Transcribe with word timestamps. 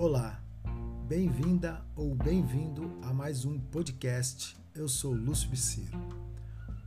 Olá, 0.00 0.40
bem-vinda 1.08 1.84
ou 1.96 2.14
bem-vindo 2.14 2.88
a 3.02 3.12
mais 3.12 3.44
um 3.44 3.58
podcast. 3.58 4.56
Eu 4.72 4.86
sou 4.86 5.12
Lúcio 5.12 5.50
Biciro. 5.50 5.98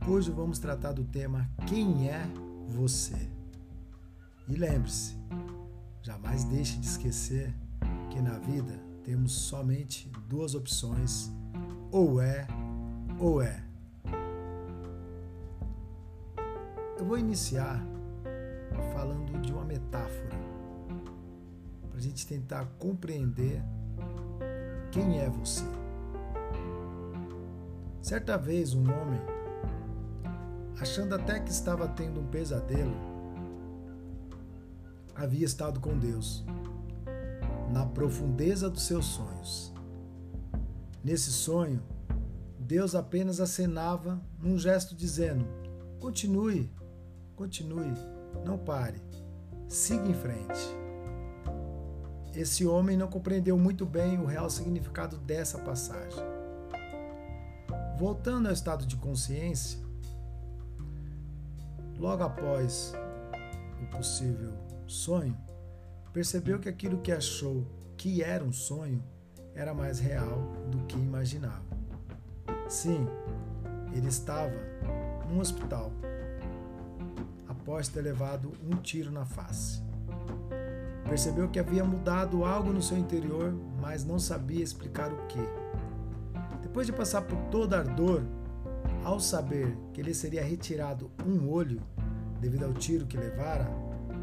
Hoje 0.08 0.30
vamos 0.30 0.58
tratar 0.58 0.92
do 0.92 1.04
tema 1.04 1.46
Quem 1.68 2.08
é 2.08 2.22
você? 2.68 3.28
E 4.48 4.54
lembre-se, 4.54 5.14
jamais 6.00 6.44
deixe 6.44 6.78
de 6.78 6.86
esquecer 6.86 7.54
que 8.08 8.18
na 8.22 8.38
vida 8.38 8.80
temos 9.04 9.32
somente 9.32 10.10
duas 10.26 10.54
opções: 10.54 11.30
ou 11.90 12.18
é 12.18 12.46
ou 13.18 13.42
é. 13.42 13.62
Eu 16.98 17.04
vou 17.04 17.18
iniciar 17.18 17.78
falando 18.94 19.38
de 19.42 19.52
uma 19.52 19.66
metáfora 19.66 20.51
a 22.02 22.04
gente 22.04 22.26
tentar 22.26 22.64
compreender 22.80 23.62
quem 24.90 25.20
é 25.20 25.30
você. 25.30 25.62
Certa 28.02 28.36
vez, 28.36 28.74
um 28.74 28.82
homem, 28.82 29.20
achando 30.80 31.14
até 31.14 31.38
que 31.38 31.52
estava 31.52 31.86
tendo 31.86 32.18
um 32.18 32.26
pesadelo, 32.26 32.92
havia 35.14 35.46
estado 35.46 35.78
com 35.78 35.96
Deus, 35.96 36.44
na 37.72 37.86
profundeza 37.86 38.68
dos 38.68 38.82
seus 38.82 39.06
sonhos. 39.06 39.72
Nesse 41.04 41.30
sonho, 41.30 41.80
Deus 42.58 42.96
apenas 42.96 43.38
acenava 43.38 44.20
num 44.40 44.58
gesto 44.58 44.92
dizendo: 44.96 45.46
continue, 46.00 46.68
continue, 47.36 47.94
não 48.44 48.58
pare, 48.58 49.00
siga 49.68 50.08
em 50.08 50.14
frente 50.14 50.82
esse 52.34 52.66
homem 52.66 52.96
não 52.96 53.08
compreendeu 53.08 53.58
muito 53.58 53.84
bem 53.84 54.18
o 54.18 54.24
real 54.24 54.48
significado 54.48 55.18
dessa 55.18 55.58
passagem. 55.58 56.22
Voltando 57.98 58.46
ao 58.46 58.52
estado 58.52 58.86
de 58.86 58.96
consciência, 58.96 59.78
logo 61.98 62.22
após 62.22 62.94
o 63.82 63.96
possível 63.96 64.52
sonho, 64.86 65.36
percebeu 66.12 66.58
que 66.58 66.68
aquilo 66.68 66.98
que 66.98 67.12
achou 67.12 67.66
que 67.96 68.22
era 68.22 68.42
um 68.42 68.52
sonho 68.52 69.02
era 69.54 69.74
mais 69.74 69.98
real 69.98 70.38
do 70.70 70.78
que 70.86 70.96
imaginava. 70.96 71.62
Sim, 72.68 73.06
ele 73.94 74.08
estava 74.08 74.52
num 75.28 75.38
hospital 75.38 75.92
após 77.46 77.88
ter 77.88 78.00
levado 78.00 78.52
um 78.64 78.76
tiro 78.76 79.10
na 79.10 79.24
face. 79.24 79.82
Percebeu 81.12 81.46
que 81.46 81.58
havia 81.58 81.84
mudado 81.84 82.42
algo 82.42 82.72
no 82.72 82.80
seu 82.80 82.96
interior, 82.96 83.52
mas 83.78 84.02
não 84.02 84.18
sabia 84.18 84.64
explicar 84.64 85.12
o 85.12 85.26
que. 85.26 85.46
Depois 86.62 86.86
de 86.86 86.92
passar 86.94 87.20
por 87.20 87.36
toda 87.50 87.80
a 87.80 87.82
dor, 87.82 88.24
ao 89.04 89.20
saber 89.20 89.76
que 89.92 90.00
lhe 90.00 90.14
seria 90.14 90.42
retirado 90.42 91.10
um 91.26 91.50
olho 91.50 91.82
devido 92.40 92.64
ao 92.64 92.72
tiro 92.72 93.04
que 93.04 93.18
levara, 93.18 93.68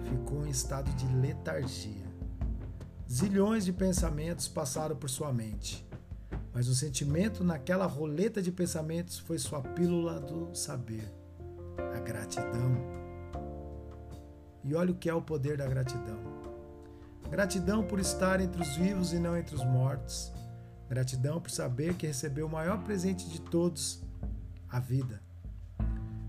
ficou 0.09 0.47
em 0.47 0.49
estado 0.49 0.89
de 0.93 1.05
letargia. 1.17 2.07
Zilhões 3.07 3.65
de 3.65 3.71
pensamentos 3.71 4.47
passaram 4.47 4.95
por 4.95 5.11
sua 5.11 5.31
mente, 5.31 5.87
mas 6.51 6.67
o 6.67 6.73
sentimento 6.73 7.43
naquela 7.43 7.85
roleta 7.85 8.41
de 8.41 8.51
pensamentos 8.51 9.19
foi 9.19 9.37
sua 9.37 9.61
pílula 9.61 10.19
do 10.19 10.55
saber, 10.55 11.07
a 11.95 11.99
gratidão. 11.99 12.75
E 14.63 14.73
olha 14.73 14.91
o 14.91 14.95
que 14.95 15.07
é 15.07 15.13
o 15.13 15.21
poder 15.21 15.55
da 15.55 15.67
gratidão. 15.67 16.28
Gratidão 17.29 17.83
por 17.83 17.99
estar 17.99 18.41
entre 18.41 18.61
os 18.61 18.75
vivos 18.75 19.13
e 19.13 19.19
não 19.19 19.37
entre 19.37 19.55
os 19.55 19.63
mortos. 19.63 20.31
Gratidão 20.89 21.39
por 21.39 21.51
saber 21.51 21.93
que 21.93 22.07
recebeu 22.07 22.47
o 22.47 22.51
maior 22.51 22.83
presente 22.83 23.29
de 23.29 23.39
todos, 23.39 24.01
a 24.67 24.79
vida. 24.79 25.21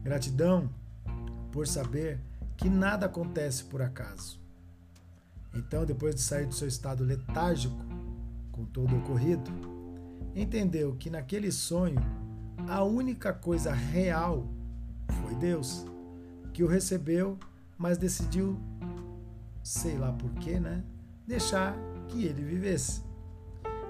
Gratidão 0.03 0.69
por 1.51 1.67
saber 1.67 2.21
que 2.57 2.69
nada 2.69 3.07
acontece 3.07 3.65
por 3.65 3.81
acaso. 3.81 4.39
Então, 5.55 5.85
depois 5.87 6.15
de 6.15 6.21
sair 6.21 6.47
do 6.47 6.55
seu 6.55 6.69
estado 6.69 7.03
letárgico 7.03 7.83
com 8.53 8.65
todo 8.67 8.95
o 8.95 8.99
ocorrido, 8.99 9.51
entendeu 10.35 10.95
que 10.95 11.09
naquele 11.09 11.51
sonho 11.51 12.01
a 12.69 12.85
única 12.85 13.33
coisa 13.33 13.73
real 13.73 14.47
foi 15.23 15.35
Deus, 15.37 15.85
que 16.53 16.63
o 16.63 16.69
recebeu, 16.69 17.39
mas 17.79 17.97
decidiu 17.97 18.61
sei 19.63 19.97
lá 19.97 20.13
porquê, 20.13 20.59
né? 20.59 20.83
Deixar 21.27 21.77
que 22.09 22.25
ele 22.25 22.43
vivesse. 22.43 23.03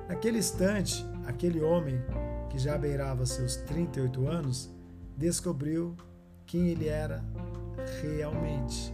Naquele 0.08 0.38
instante, 0.38 1.06
aquele 1.26 1.60
homem 1.60 2.00
que 2.48 2.58
já 2.58 2.76
beirava 2.76 3.24
seus 3.24 3.56
38 3.56 4.26
anos 4.26 4.70
descobriu 5.16 5.96
quem 6.46 6.68
ele 6.68 6.88
era 6.88 7.24
realmente. 8.02 8.92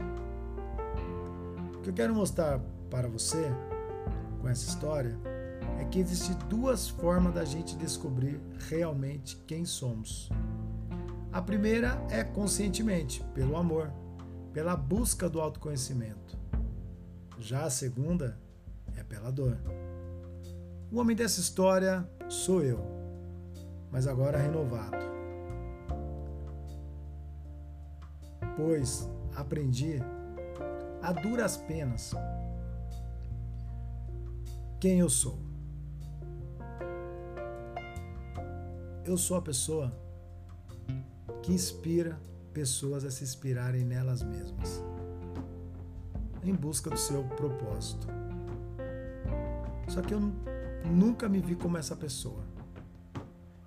O 1.74 1.80
que 1.80 1.90
eu 1.90 1.94
quero 1.94 2.14
mostrar 2.14 2.60
para 2.90 3.08
você 3.08 3.50
com 4.40 4.48
essa 4.48 4.68
história 4.68 5.16
é 5.80 5.84
que 5.84 5.98
existem 5.98 6.36
duas 6.48 6.88
formas 6.88 7.34
da 7.34 7.44
gente 7.44 7.76
descobrir 7.76 8.40
realmente 8.68 9.36
quem 9.46 9.64
somos. 9.64 10.28
A 11.32 11.42
primeira 11.42 12.02
é 12.10 12.24
conscientemente, 12.24 13.22
pelo 13.34 13.56
amor, 13.56 13.92
pela 14.52 14.76
busca 14.76 15.28
do 15.28 15.40
autoconhecimento. 15.40 16.38
Já 17.38 17.64
a 17.64 17.70
segunda 17.70 18.38
é 18.96 19.02
pela 19.02 19.30
dor. 19.30 19.56
O 20.90 20.98
homem 20.98 21.14
dessa 21.14 21.40
história 21.40 22.08
sou 22.28 22.62
eu, 22.62 22.80
mas 23.90 24.06
agora 24.06 24.38
renovado. 24.38 24.96
Pois 28.56 29.08
aprendi 29.34 30.00
a 31.02 31.12
duras 31.12 31.56
penas 31.56 32.14
quem 34.80 35.00
eu 35.00 35.10
sou. 35.10 35.38
Eu 39.04 39.16
sou 39.16 39.36
a 39.36 39.42
pessoa 39.42 39.92
que 41.42 41.52
inspira 41.52 42.18
pessoas 42.52 43.04
a 43.04 43.10
se 43.10 43.22
inspirarem 43.22 43.84
nelas 43.84 44.22
mesmas 44.22 44.82
em 46.50 46.54
busca 46.54 46.90
do 46.90 46.98
seu 46.98 47.22
propósito. 47.24 48.06
Só 49.88 50.02
que 50.02 50.14
eu 50.14 50.20
nunca 50.84 51.28
me 51.28 51.40
vi 51.40 51.54
como 51.54 51.78
essa 51.78 51.96
pessoa. 51.96 52.42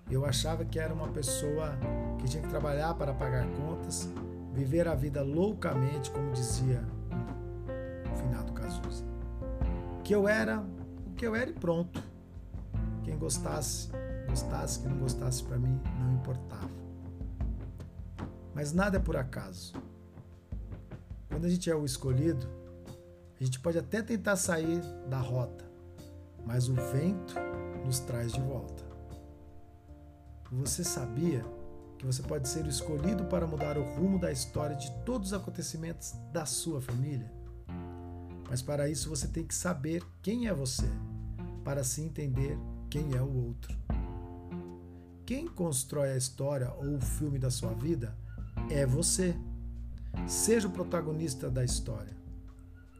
Eu 0.10 0.26
achava 0.26 0.66
que 0.66 0.80
era 0.80 0.94
uma 0.94 1.08
pessoa 1.08 1.78
que 2.18 2.26
tinha 2.26 2.42
que 2.42 2.50
trabalhar 2.50 2.94
para 2.96 3.14
pagar 3.14 3.46
contas, 3.52 4.10
viver 4.54 4.88
a 4.88 4.96
vida 4.96 5.22
loucamente, 5.22 6.10
como 6.12 6.32
dizia 6.32 6.84
o 8.12 8.16
finado 8.16 8.52
Cazuza. 8.54 9.06
Que 10.04 10.16
eu 10.16 10.28
era 10.28 10.62
o 11.08 11.14
que 11.16 11.26
eu 11.26 11.36
era 11.36 11.50
e 11.50 11.54
pronto. 11.54 12.04
Quem 13.04 13.18
gostasse, 13.18 13.90
gostasse, 14.28 14.80
quem 14.80 14.90
não 14.90 14.98
gostasse 14.98 15.44
para 15.44 15.58
mim, 15.58 15.80
não 16.00 16.14
importava. 16.16 16.70
Mas 18.54 18.74
nada 18.74 18.98
é 18.98 19.00
por 19.00 19.16
acaso. 19.16 19.74
Quando 21.30 21.46
a 21.46 21.50
gente 21.50 21.70
é 21.70 21.76
o 21.76 21.86
escolhido, 21.86 22.59
a 23.40 23.44
gente 23.44 23.60
pode 23.60 23.78
até 23.78 24.02
tentar 24.02 24.36
sair 24.36 24.82
da 25.08 25.20
rota, 25.20 25.64
mas 26.46 26.68
o 26.68 26.74
vento 26.74 27.36
nos 27.86 28.00
traz 28.00 28.34
de 28.34 28.42
volta. 28.42 28.84
Você 30.52 30.84
sabia 30.84 31.46
que 31.98 32.06
você 32.06 32.22
pode 32.22 32.50
ser 32.50 32.66
escolhido 32.66 33.26
para 33.26 33.48
mudar 33.48 33.78
o 33.78 33.84
rumo 33.96 34.20
da 34.20 34.32
história 34.32 34.76
de 34.76 34.92
todos 35.06 35.30
os 35.30 35.34
acontecimentos 35.34 36.14
da 36.34 36.46
sua 36.46 36.82
família? 36.82 37.32
Mas 38.50 38.62
para 38.62 38.90
isso 38.90 39.10
você 39.10 39.28
tem 39.28 39.46
que 39.46 39.56
saber 39.56 40.04
quem 40.22 40.48
é 40.48 40.54
você, 40.54 40.90
para 41.64 41.82
assim 41.82 42.06
entender 42.06 42.58
quem 42.90 43.16
é 43.16 43.22
o 43.22 43.46
outro. 43.46 43.78
Quem 45.26 45.48
constrói 45.48 46.12
a 46.12 46.18
história 46.18 46.74
ou 46.74 46.96
o 46.96 47.02
filme 47.02 47.38
da 47.38 47.52
sua 47.52 47.74
vida 47.74 48.18
é 48.70 48.86
você. 48.86 49.36
Seja 50.28 50.68
o 50.68 50.72
protagonista 50.72 51.50
da 51.52 51.64
história. 51.64 52.19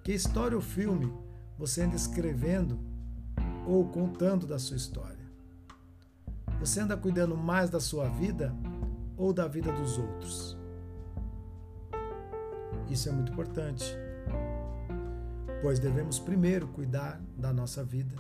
Que 0.04 0.14
história 0.14 0.56
ou 0.56 0.62
filme 0.62 1.14
você 1.58 1.82
anda 1.82 1.96
escrevendo 1.96 2.80
ou 3.68 3.88
contando 3.90 4.48
da 4.48 4.58
sua 4.58 4.78
história? 4.78 5.20
Você 6.60 6.80
anda 6.80 6.98
cuidando 6.98 7.38
mais 7.38 7.70
da 7.70 7.80
sua 7.80 8.08
vida 8.10 8.54
ou 9.18 9.34
da 9.34 9.48
vida 9.48 9.72
dos 9.72 9.98
outros? 9.98 10.58
Isso 12.90 13.08
é 13.08 13.12
muito 13.12 13.32
importante, 13.32 13.86
pois 15.62 15.80
devemos 15.80 16.18
primeiro 16.18 16.68
cuidar 16.70 17.22
da 17.38 17.54
nossa 17.54 17.84
vida 17.84 18.16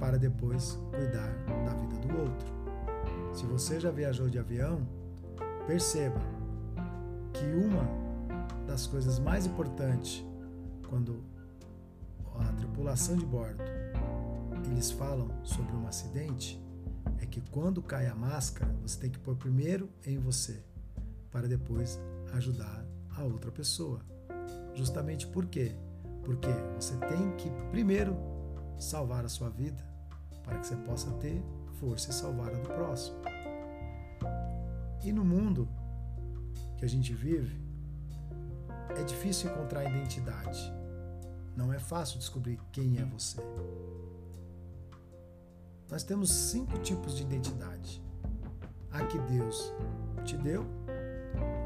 para 0.00 0.18
depois 0.18 0.78
cuidar 0.90 1.30
da 1.64 1.72
vida 1.74 1.96
do 1.98 2.18
outro. 2.20 2.48
Se 3.32 3.44
você 3.46 3.78
já 3.78 3.90
viajou 3.90 4.28
de 4.28 4.38
avião, 4.38 4.86
perceba 5.66 6.20
que 7.32 7.44
uma 7.44 7.86
das 8.66 8.86
coisas 8.86 9.18
mais 9.18 9.46
importantes 9.46 10.24
quando 10.88 11.22
a 12.38 12.52
tripulação 12.52 13.16
de 13.16 13.26
bordo 13.26 13.62
eles 14.70 14.90
falam 14.90 15.30
sobre 15.44 15.74
um 15.74 15.86
acidente 15.86 16.60
é 17.18 17.26
que 17.26 17.40
quando 17.40 17.82
cai 17.82 18.06
a 18.06 18.14
máscara, 18.14 18.72
você 18.82 18.98
tem 19.00 19.10
que 19.10 19.18
pôr 19.18 19.36
primeiro 19.36 19.88
em 20.04 20.18
você, 20.18 20.62
para 21.30 21.48
depois 21.48 21.98
ajudar 22.34 22.84
a 23.16 23.22
outra 23.22 23.50
pessoa. 23.50 24.00
Justamente 24.74 25.26
por 25.26 25.46
quê? 25.46 25.74
Porque 26.24 26.50
você 26.74 26.96
tem 26.96 27.36
que 27.36 27.48
primeiro 27.70 28.16
salvar 28.78 29.24
a 29.24 29.28
sua 29.28 29.48
vida 29.48 29.82
para 30.44 30.58
que 30.58 30.66
você 30.66 30.76
possa 30.76 31.10
ter 31.12 31.42
força 31.80 32.10
e 32.10 32.14
salvar 32.14 32.54
a 32.54 32.58
do 32.58 32.68
próximo. 32.68 33.16
E 35.02 35.12
no 35.12 35.24
mundo 35.24 35.68
que 36.76 36.84
a 36.84 36.88
gente 36.88 37.14
vive, 37.14 37.65
é 38.90 39.02
difícil 39.02 39.50
encontrar 39.50 39.84
identidade. 39.84 40.72
Não 41.56 41.72
é 41.72 41.78
fácil 41.78 42.18
descobrir 42.18 42.60
quem 42.70 42.98
é 42.98 43.04
você. 43.04 43.40
Nós 45.90 46.02
temos 46.02 46.30
cinco 46.30 46.78
tipos 46.78 47.16
de 47.16 47.22
identidade: 47.22 48.02
a 48.90 49.04
que 49.04 49.18
Deus 49.20 49.72
te 50.24 50.36
deu, 50.36 50.66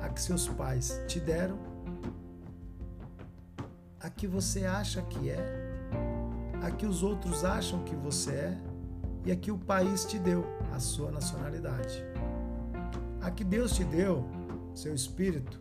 a 0.00 0.08
que 0.08 0.20
seus 0.20 0.48
pais 0.48 1.00
te 1.06 1.18
deram, 1.18 1.58
a 3.98 4.08
que 4.08 4.26
você 4.26 4.64
acha 4.64 5.02
que 5.02 5.30
é, 5.30 5.70
a 6.62 6.70
que 6.70 6.86
os 6.86 7.02
outros 7.02 7.44
acham 7.44 7.82
que 7.84 7.96
você 7.96 8.32
é 8.32 8.58
e 9.24 9.32
a 9.32 9.36
que 9.36 9.50
o 9.50 9.58
país 9.58 10.04
te 10.04 10.18
deu, 10.18 10.44
a 10.72 10.78
sua 10.78 11.10
nacionalidade. 11.10 12.04
A 13.20 13.30
que 13.30 13.44
Deus 13.44 13.72
te 13.72 13.84
deu, 13.84 14.24
seu 14.74 14.94
espírito, 14.94 15.60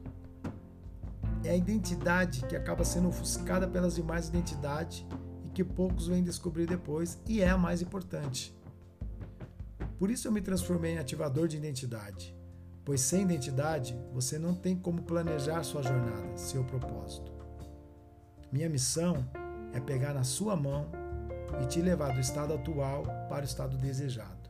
é 1.43 1.51
a 1.51 1.55
identidade 1.55 2.45
que 2.45 2.55
acaba 2.55 2.83
sendo 2.83 3.09
ofuscada 3.09 3.67
pelas 3.67 3.95
demais 3.95 4.27
identidades 4.27 5.05
e 5.45 5.49
que 5.49 5.63
poucos 5.63 6.07
vêm 6.07 6.23
descobrir 6.23 6.65
depois 6.65 7.19
e 7.27 7.41
é 7.41 7.49
a 7.49 7.57
mais 7.57 7.81
importante. 7.81 8.55
Por 9.97 10.09
isso 10.09 10.27
eu 10.27 10.31
me 10.31 10.41
transformei 10.41 10.93
em 10.93 10.97
ativador 10.97 11.47
de 11.47 11.57
identidade, 11.57 12.35
pois 12.85 13.01
sem 13.01 13.23
identidade 13.23 13.97
você 14.13 14.39
não 14.39 14.53
tem 14.53 14.75
como 14.75 15.03
planejar 15.03 15.63
sua 15.63 15.83
jornada, 15.83 16.37
seu 16.37 16.63
propósito. 16.63 17.31
Minha 18.51 18.69
missão 18.69 19.25
é 19.73 19.79
pegar 19.79 20.13
na 20.13 20.23
sua 20.23 20.55
mão 20.55 20.89
e 21.61 21.65
te 21.67 21.81
levar 21.81 22.13
do 22.13 22.19
estado 22.19 22.53
atual 22.53 23.03
para 23.27 23.41
o 23.41 23.45
estado 23.45 23.77
desejado. 23.77 24.49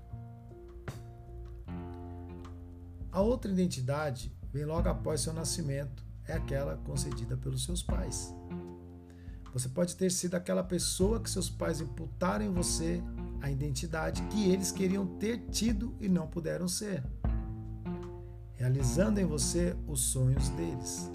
A 3.11 3.21
outra 3.21 3.51
identidade 3.51 4.31
vem 4.51 4.65
logo 4.65 4.87
após 4.87 5.21
seu 5.21 5.33
nascimento, 5.33 6.08
é 6.29 6.33
aquela 6.33 6.77
concedida 6.77 7.35
pelos 7.35 7.63
seus 7.63 7.81
pais. 7.81 8.33
Você 9.53 9.67
pode 9.67 9.95
ter 9.95 10.11
sido 10.11 10.35
aquela 10.35 10.63
pessoa 10.63 11.19
que 11.19 11.29
seus 11.29 11.49
pais 11.49 11.81
imputaram 11.81 12.45
em 12.45 12.53
você 12.53 13.01
a 13.41 13.49
identidade 13.49 14.21
que 14.23 14.49
eles 14.49 14.71
queriam 14.71 15.05
ter 15.17 15.39
tido 15.49 15.95
e 15.99 16.07
não 16.07 16.27
puderam 16.27 16.67
ser, 16.67 17.03
realizando 18.53 19.19
em 19.19 19.25
você 19.25 19.75
os 19.87 20.01
sonhos 20.01 20.49
deles. 20.49 21.09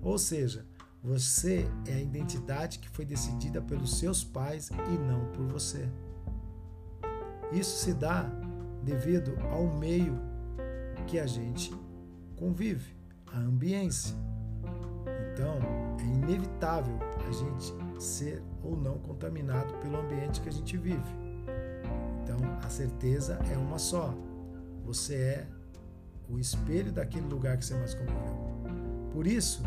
Ou 0.00 0.18
seja, 0.18 0.64
você 1.02 1.66
é 1.86 1.94
a 1.94 2.00
identidade 2.00 2.78
que 2.78 2.88
foi 2.88 3.04
decidida 3.04 3.60
pelos 3.60 3.98
seus 3.98 4.24
pais 4.24 4.70
e 4.70 4.98
não 4.98 5.26
por 5.32 5.46
você. 5.46 5.88
Isso 7.52 7.84
se 7.84 7.92
dá 7.92 8.22
devido 8.82 9.36
ao 9.50 9.66
meio 9.76 10.18
que 11.06 11.18
a 11.18 11.26
gente 11.26 11.74
convive, 12.36 12.94
a 13.26 13.38
ambiência. 13.38 14.16
Então, 15.32 15.58
é 15.98 16.04
inevitável 16.04 16.98
a 17.26 17.32
gente 17.32 18.02
ser 18.02 18.42
ou 18.62 18.76
não 18.76 18.98
contaminado 18.98 19.74
pelo 19.78 19.98
ambiente 19.98 20.40
que 20.40 20.48
a 20.48 20.52
gente 20.52 20.76
vive. 20.76 21.02
Então, 22.22 22.38
a 22.62 22.68
certeza 22.68 23.38
é 23.52 23.56
uma 23.56 23.78
só. 23.78 24.14
Você 24.84 25.14
é 25.14 25.48
o 26.28 26.38
espelho 26.38 26.92
daquele 26.92 27.26
lugar 27.26 27.56
que 27.58 27.64
você 27.64 27.74
mais 27.74 27.94
conviveu. 27.94 28.50
Por 29.12 29.26
isso 29.26 29.62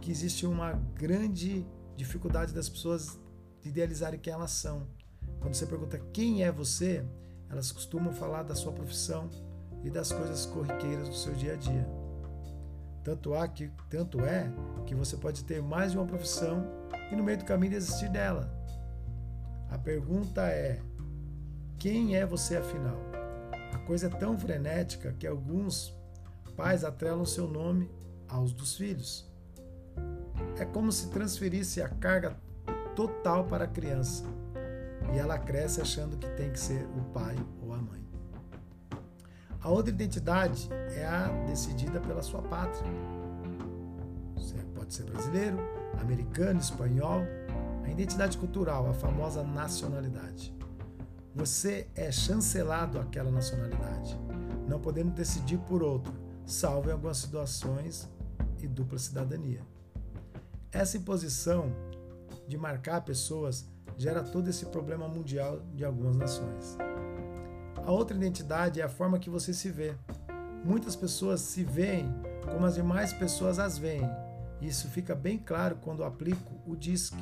que 0.00 0.10
existe 0.10 0.46
uma 0.46 0.72
grande 0.94 1.66
dificuldade 1.96 2.52
das 2.52 2.68
pessoas 2.68 3.18
de 3.60 3.68
idealizarem 3.68 4.18
quem 4.18 4.32
elas 4.32 4.50
são. 4.50 4.86
Quando 5.40 5.54
você 5.54 5.66
pergunta 5.66 5.98
quem 6.12 6.42
é 6.42 6.50
você, 6.50 7.04
elas 7.50 7.70
costumam 7.70 8.12
falar 8.12 8.42
da 8.42 8.54
sua 8.54 8.72
profissão 8.72 9.28
e 9.82 9.90
das 9.90 10.10
coisas 10.10 10.46
corriqueiras 10.46 11.08
do 11.08 11.14
seu 11.14 11.32
dia 11.34 11.52
a 11.54 11.56
dia. 11.56 12.03
Tanto, 13.04 13.34
há 13.34 13.46
que, 13.46 13.70
tanto 13.90 14.24
é 14.24 14.50
que 14.86 14.94
você 14.94 15.16
pode 15.16 15.44
ter 15.44 15.62
mais 15.62 15.92
de 15.92 15.98
uma 15.98 16.06
profissão 16.06 16.66
e 17.12 17.14
no 17.14 17.22
meio 17.22 17.36
do 17.36 17.44
caminho 17.44 17.72
desistir 17.72 18.08
dela. 18.08 18.50
A 19.68 19.76
pergunta 19.76 20.46
é: 20.46 20.80
quem 21.78 22.16
é 22.16 22.24
você 22.24 22.56
afinal? 22.56 22.98
A 23.72 23.78
coisa 23.80 24.06
é 24.06 24.10
tão 24.10 24.38
frenética 24.38 25.12
que 25.18 25.26
alguns 25.26 25.94
pais 26.56 26.82
atrelam 26.82 27.26
seu 27.26 27.46
nome 27.46 27.90
aos 28.26 28.52
dos 28.52 28.74
filhos. 28.76 29.30
É 30.58 30.64
como 30.64 30.90
se 30.90 31.10
transferisse 31.10 31.82
a 31.82 31.88
carga 31.88 32.36
total 32.96 33.44
para 33.44 33.64
a 33.64 33.68
criança 33.68 34.24
e 35.12 35.18
ela 35.18 35.38
cresce 35.38 35.80
achando 35.80 36.16
que 36.16 36.28
tem 36.36 36.50
que 36.50 36.58
ser 36.58 36.86
o 36.96 37.02
pai 37.12 37.36
a 39.64 39.68
outra 39.68 39.90
identidade 39.90 40.68
é 40.94 41.04
a 41.04 41.26
decidida 41.48 41.98
pela 41.98 42.22
sua 42.22 42.42
pátria. 42.42 42.92
Você 44.36 44.54
pode 44.74 44.94
ser 44.94 45.02
brasileiro, 45.04 45.58
americano, 46.00 46.60
espanhol. 46.60 47.22
A 47.84 47.90
identidade 47.90 48.38
cultural, 48.38 48.88
a 48.88 48.94
famosa 48.94 49.42
nacionalidade 49.42 50.54
você 51.34 51.88
é 51.96 52.12
chancelado 52.12 52.98
àquela 52.98 53.30
nacionalidade, 53.30 54.16
não 54.68 54.80
podendo 54.80 55.10
decidir 55.10 55.58
por 55.58 55.82
outra, 55.82 56.12
salvo 56.46 56.88
em 56.88 56.92
algumas 56.92 57.18
situações 57.18 58.08
e 58.60 58.68
dupla 58.68 58.98
cidadania. 58.98 59.60
Essa 60.70 60.96
imposição 60.96 61.72
de 62.46 62.56
marcar 62.56 63.00
pessoas 63.00 63.66
gera 63.96 64.22
todo 64.22 64.48
esse 64.48 64.66
problema 64.66 65.08
mundial 65.08 65.60
de 65.74 65.84
algumas 65.84 66.16
nações. 66.16 66.76
A 67.86 67.90
outra 67.90 68.16
identidade 68.16 68.80
é 68.80 68.84
a 68.84 68.88
forma 68.88 69.18
que 69.18 69.28
você 69.28 69.52
se 69.52 69.70
vê. 69.70 69.94
Muitas 70.64 70.96
pessoas 70.96 71.42
se 71.42 71.62
veem 71.62 72.08
como 72.50 72.64
as 72.64 72.76
demais 72.76 73.12
pessoas 73.12 73.58
as 73.58 73.76
veem. 73.76 74.08
Isso 74.58 74.88
fica 74.88 75.14
bem 75.14 75.36
claro 75.36 75.76
quando 75.76 76.02
aplico 76.02 76.54
o 76.66 76.74
DISC. 76.74 77.14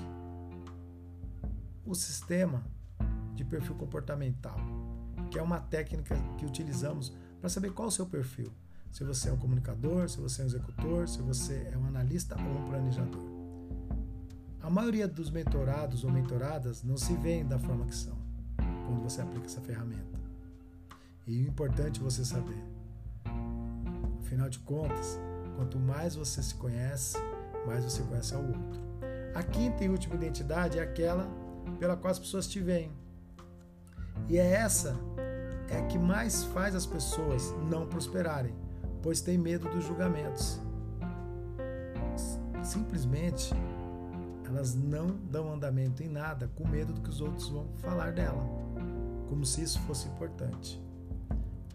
O 1.84 1.96
sistema 1.96 2.62
de 3.34 3.44
perfil 3.44 3.74
comportamental, 3.74 4.56
que 5.32 5.38
é 5.38 5.42
uma 5.42 5.58
técnica 5.58 6.14
que 6.38 6.46
utilizamos 6.46 7.12
para 7.40 7.48
saber 7.48 7.72
qual 7.72 7.88
o 7.88 7.92
seu 7.92 8.06
perfil. 8.06 8.52
Se 8.92 9.02
você 9.02 9.30
é 9.30 9.32
um 9.32 9.38
comunicador, 9.38 10.08
se 10.08 10.20
você 10.20 10.42
é 10.42 10.44
um 10.44 10.48
executor, 10.48 11.08
se 11.08 11.20
você 11.20 11.70
é 11.72 11.76
um 11.76 11.86
analista 11.86 12.36
ou 12.36 12.62
um 12.62 12.68
planejador. 12.68 13.24
A 14.60 14.70
maioria 14.70 15.08
dos 15.08 15.28
mentorados 15.28 16.04
ou 16.04 16.12
mentoradas 16.12 16.84
não 16.84 16.96
se 16.96 17.14
veem 17.14 17.44
da 17.44 17.58
forma 17.58 17.84
que 17.84 17.96
são 17.96 18.16
quando 18.86 19.02
você 19.02 19.20
aplica 19.20 19.46
essa 19.46 19.60
ferramenta. 19.60 20.21
E 21.26 21.42
o 21.42 21.48
importante 21.48 22.00
é 22.00 22.02
você 22.02 22.24
saber. 22.24 22.62
Afinal 24.20 24.48
de 24.48 24.58
contas, 24.60 25.20
quanto 25.56 25.78
mais 25.78 26.16
você 26.16 26.42
se 26.42 26.54
conhece, 26.54 27.16
mais 27.66 27.84
você 27.84 28.02
conhece 28.02 28.34
ao 28.34 28.42
outro. 28.42 28.80
A 29.34 29.42
quinta 29.42 29.84
e 29.84 29.88
última 29.88 30.14
identidade 30.14 30.78
é 30.78 30.82
aquela 30.82 31.28
pela 31.78 31.96
qual 31.96 32.10
as 32.10 32.18
pessoas 32.18 32.46
te 32.46 32.60
veem. 32.60 32.90
E 34.28 34.38
é 34.38 34.52
essa 34.52 34.96
é 35.68 35.78
a 35.78 35.86
que 35.86 35.98
mais 35.98 36.44
faz 36.44 36.74
as 36.74 36.84
pessoas 36.84 37.54
não 37.70 37.86
prosperarem, 37.86 38.54
pois 39.02 39.20
tem 39.20 39.38
medo 39.38 39.68
dos 39.68 39.84
julgamentos. 39.84 40.60
Simplesmente 42.62 43.54
elas 44.46 44.74
não 44.74 45.16
dão 45.30 45.50
andamento 45.50 46.02
em 46.02 46.08
nada 46.08 46.50
com 46.54 46.68
medo 46.68 46.92
do 46.92 47.00
que 47.00 47.08
os 47.08 47.22
outros 47.22 47.48
vão 47.48 47.66
falar 47.78 48.12
dela, 48.12 48.44
como 49.28 49.46
se 49.46 49.62
isso 49.62 49.80
fosse 49.80 50.08
importante. 50.08 50.80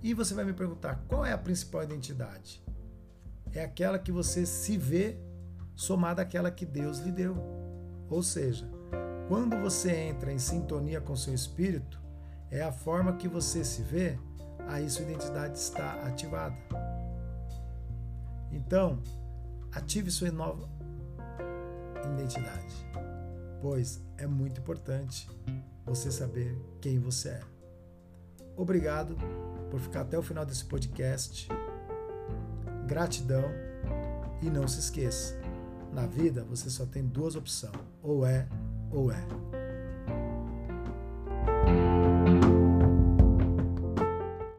E 0.01 0.13
você 0.13 0.33
vai 0.33 0.45
me 0.45 0.53
perguntar 0.53 1.03
qual 1.07 1.25
é 1.25 1.33
a 1.33 1.37
principal 1.37 1.83
identidade? 1.83 2.63
É 3.51 3.63
aquela 3.63 3.97
que 3.97 4.11
você 4.11 4.45
se 4.45 4.77
vê 4.77 5.17
somada 5.75 6.21
àquela 6.21 6.51
que 6.51 6.65
Deus 6.65 6.99
lhe 6.99 7.11
deu. 7.11 7.35
Ou 8.09 8.21
seja, 8.21 8.69
quando 9.27 9.57
você 9.57 9.91
entra 9.91 10.31
em 10.31 10.39
sintonia 10.39 11.01
com 11.01 11.15
seu 11.15 11.33
espírito, 11.33 12.01
é 12.49 12.61
a 12.61 12.71
forma 12.71 13.17
que 13.17 13.27
você 13.27 13.63
se 13.63 13.81
vê, 13.81 14.17
aí 14.67 14.89
sua 14.89 15.03
identidade 15.03 15.57
está 15.57 15.93
ativada. 16.03 16.55
Então, 18.51 19.01
ative 19.71 20.09
sua 20.09 20.31
nova 20.31 20.69
identidade, 22.13 22.73
pois 23.61 24.01
é 24.17 24.25
muito 24.25 24.61
importante 24.61 25.29
você 25.85 26.11
saber 26.11 26.57
quem 26.79 26.99
você 26.99 27.29
é. 27.29 27.56
Obrigado 28.57 29.15
por 29.69 29.79
ficar 29.79 30.01
até 30.01 30.17
o 30.17 30.23
final 30.23 30.45
desse 30.45 30.65
podcast. 30.65 31.47
Gratidão 32.87 33.45
e 34.41 34.49
não 34.49 34.67
se 34.67 34.79
esqueça, 34.79 35.39
na 35.93 36.05
vida 36.05 36.43
você 36.43 36.69
só 36.69 36.85
tem 36.85 37.05
duas 37.05 37.35
opções: 37.35 37.73
ou 38.01 38.25
é 38.25 38.47
ou 38.91 39.11
é. 39.11 39.56